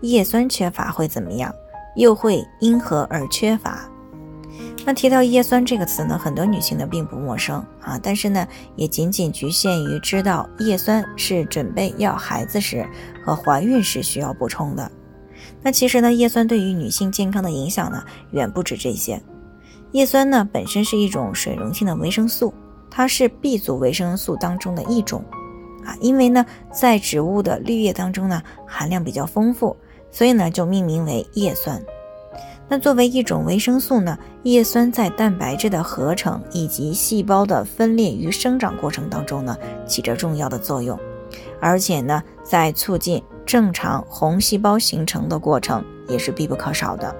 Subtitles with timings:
[0.00, 1.52] 叶酸缺乏会怎么样？
[1.96, 3.88] 又会因何而缺乏？
[4.86, 12.88] 那提到叶酸这个词呢，很多女性呢并不陌生啊，但是呢，也仅仅局限于知道叶酸是准备要孩子时
[13.24, 14.90] 和怀孕时需要补充的。
[15.62, 19.20] 那其实呢，叶酸对于女性健康的影响呢，远不止这些。
[19.92, 22.54] 叶酸呢本身是一种水溶性的维生素，
[22.90, 25.24] 它是 B 族维生素当中的一种
[25.84, 29.76] 啊，因为呢在植物的绿叶当中呢含量比较丰富。
[30.10, 31.82] 所以呢，就命名为叶酸。
[32.70, 39.56] 那作为一种维生素呢，叶酸在蛋白质的合成以及细胞的分裂与生长过程当中呢，
[39.86, 40.98] 起着重要的作用。
[41.60, 47.14] 而且呢，在促进正常红细胞形成的过程也是必不可少的。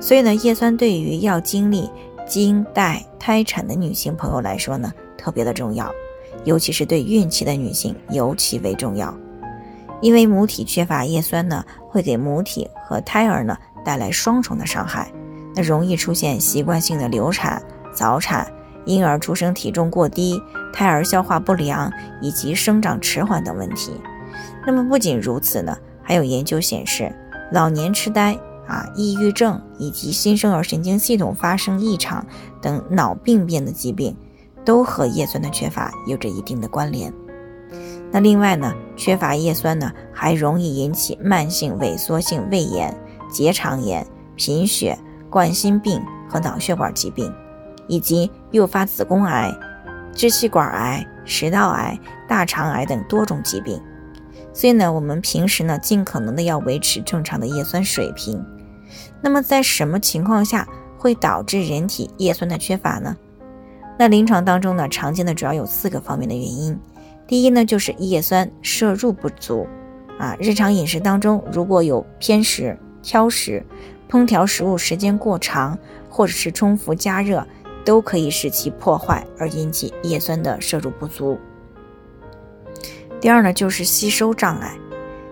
[0.00, 1.90] 所以呢，叶酸对于要经历
[2.26, 5.90] 经带胎产的女性朋友来说呢，特别的重要，
[6.44, 9.16] 尤其是对孕期的女性尤其为重要。
[10.00, 15.12] 因为母体缺乏叶酸呢，会给母体和胎儿呢带来双重的伤害，
[15.54, 18.50] 那容易出现习惯性的流产、早产、
[18.84, 20.40] 婴儿出生体重过低、
[20.72, 23.92] 胎儿消化不良以及生长迟缓等问题。
[24.66, 27.12] 那么不仅如此呢，还有研究显示，
[27.52, 32.24] 老年痴呆啊、抑郁症以及新生儿神经系统发生异常
[32.60, 34.14] 等脑病变的疾病，
[34.64, 37.12] 都和叶酸的缺乏有着一定的关联。
[38.10, 42.94] 那另外呢，缺乏叶酸呢，还容易引起慢性萎缩性胃炎、
[43.30, 47.32] 结肠炎、贫血、冠心病和脑血管疾病，
[47.86, 49.54] 以及诱发子宫癌、
[50.14, 53.80] 支气管癌、食道癌、大肠癌等多种疾病。
[54.54, 58.42] 所以呢，我们平时呢，尽可能的要维持正常的叶酸水平。
[59.20, 60.66] 那么在什么情况下
[60.96, 63.14] 会导致人体叶酸的缺乏呢？
[63.98, 66.78] 那临床当中呢，常见的主要有四个方面的原因。
[67.28, 69.66] 第一呢，就是叶酸摄入不足，
[70.18, 73.62] 啊，日常饮食当中如果有偏食、挑食、
[74.10, 75.78] 烹调食物时间过长，
[76.08, 77.46] 或者是重复加热，
[77.84, 81.38] 都可以使其破坏而引起叶酸的摄入不足。
[83.20, 84.78] 第二呢，就是吸收障碍，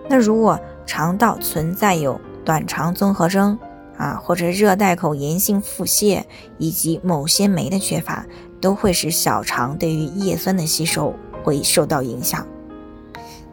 [0.07, 3.57] 那如果肠道存在有短肠综合征
[3.97, 6.23] 啊，或者热带口炎性腹泻，
[6.59, 8.23] 以及某些酶的缺乏，
[8.61, 11.15] 都会使小肠对于叶酸的吸收。
[11.47, 12.45] 会受到影响。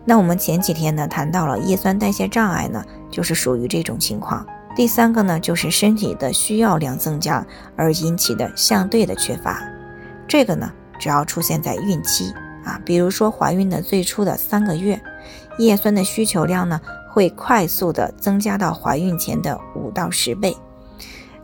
[0.04, 4.44] 那我们前几天呢谈到了叶酸代谢障碍呢，就是属于这种情况。
[4.74, 7.46] 第三个呢就是身体的需要量增加
[7.76, 9.62] 而引起的相对的缺乏，
[10.26, 12.34] 这个呢主要出现在孕期
[12.64, 15.00] 啊，比如说怀孕的最初的三个月，
[15.58, 16.80] 叶酸的需求量呢
[17.12, 20.56] 会快速的增加到怀孕前的五到十倍。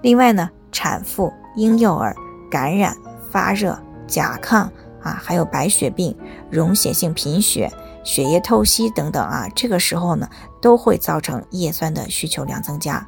[0.02, 2.12] 另外呢，产妇、婴幼儿
[2.50, 2.96] 感染、
[3.30, 3.78] 发热、
[4.08, 4.68] 甲亢。
[5.02, 6.16] 啊，还有白血病、
[6.50, 7.72] 溶血性贫血、
[8.04, 10.28] 血液透析等等啊，这个时候呢，
[10.60, 13.06] 都会造成叶酸的需求量增加。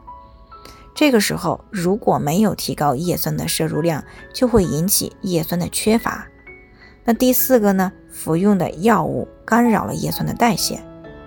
[0.95, 4.05] 这个时候如果没有提高叶酸的摄入量，
[4.35, 6.27] 就会引起叶酸的缺乏。
[7.05, 10.81] 那第四个呢，服用的药物干扰了叶酸的代谢，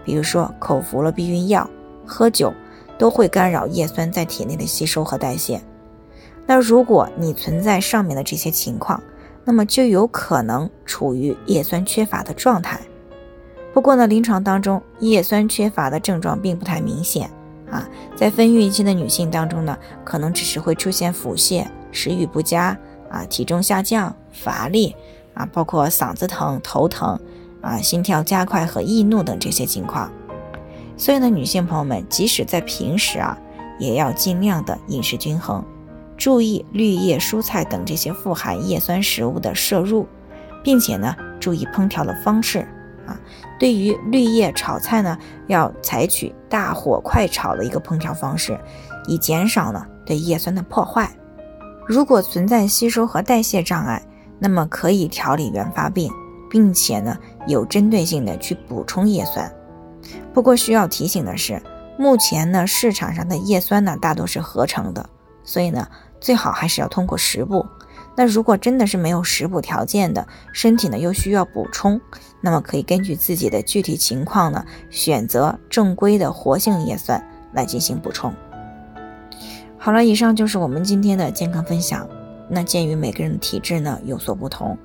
[0.03, 1.69] 比如说口服了避孕药、
[2.05, 2.53] 喝酒，
[2.97, 5.61] 都会干扰叶酸在体内的吸收和代谢。
[6.45, 9.01] 那如果你存在上面的这些情况，
[9.45, 12.81] 那么就有可能处于叶酸缺乏的状态。
[13.73, 17.29] 不过呢，临床当中叶酸缺乏的症状并不太明显
[17.69, 22.77] 啊，在分孕期的女性当中呢，可能只是会出现腹泻、食欲不佳
[23.09, 24.95] 啊、体重下降、乏力
[25.33, 27.19] 啊，包括嗓子疼、头疼
[27.61, 30.11] 啊、心跳加快和易怒等这些情况。
[30.97, 33.37] 所以呢，女性朋友们，即使在平时啊，
[33.77, 35.63] 也要尽量的饮食均衡。
[36.17, 40.07] 注意绿叶蔬菜等这些富含叶酸食物的摄入，
[40.63, 42.59] 并且呢，注意烹调的方式
[43.05, 43.19] 啊。
[43.59, 45.17] 对于绿叶炒菜呢，
[45.47, 48.59] 要采取大火快炒的一个烹调方式，
[49.07, 51.09] 以减少呢对叶酸的破坏。
[51.87, 54.01] 如果存在吸收和代谢障碍，
[54.39, 56.11] 那么可以调理原发病，
[56.49, 57.17] 并且呢
[57.47, 59.51] 有针对性的去补充叶酸。
[60.33, 61.61] 不过需要提醒的是，
[61.97, 65.09] 目前呢市场上的叶酸呢大多是合成的，
[65.45, 65.87] 所以呢。
[66.21, 67.63] 最好还是要通过食补。
[68.17, 72.01] 那如果真的是没有食补条件的，身体呢又需要补充，
[72.41, 78.33] 那么可以根据自己的具体情况呢，选择正规的活性叶酸来进行补充。
[79.77, 82.09] 好了，以上就是我们今天的健康分享。
[82.49, 84.75] 那鉴于每个人的体质呢有所不同，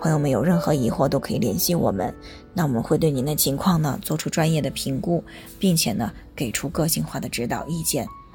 [0.00, 2.12] 朋友们有任何疑惑都可以联系我们，
[2.54, 5.22] 那我们会对您的情况呢做出专业的评估，
[5.60, 8.08] 并且呢给出个性化的指导意见。